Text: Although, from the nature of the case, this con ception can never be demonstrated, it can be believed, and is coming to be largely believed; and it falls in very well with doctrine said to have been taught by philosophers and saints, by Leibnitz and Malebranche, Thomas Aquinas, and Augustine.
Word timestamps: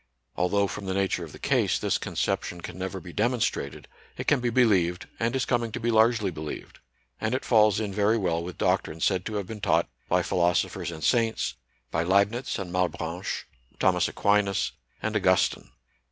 Although, 0.35 0.65
from 0.65 0.87
the 0.87 0.95
nature 0.95 1.23
of 1.23 1.31
the 1.31 1.37
case, 1.37 1.77
this 1.77 1.99
con 1.99 2.15
ception 2.15 2.63
can 2.63 2.75
never 2.75 2.99
be 2.99 3.13
demonstrated, 3.13 3.87
it 4.17 4.25
can 4.25 4.39
be 4.39 4.49
believed, 4.49 5.07
and 5.19 5.35
is 5.35 5.45
coming 5.45 5.71
to 5.73 5.79
be 5.79 5.91
largely 5.91 6.31
believed; 6.31 6.79
and 7.19 7.35
it 7.35 7.45
falls 7.45 7.79
in 7.79 7.93
very 7.93 8.17
well 8.17 8.43
with 8.43 8.57
doctrine 8.57 8.99
said 8.99 9.27
to 9.27 9.35
have 9.35 9.45
been 9.45 9.61
taught 9.61 9.87
by 10.09 10.23
philosophers 10.23 10.89
and 10.89 11.03
saints, 11.03 11.53
by 11.91 12.01
Leibnitz 12.03 12.57
and 12.57 12.73
Malebranche, 12.73 13.43
Thomas 13.77 14.07
Aquinas, 14.07 14.71
and 15.03 15.15
Augustine. 15.15 15.69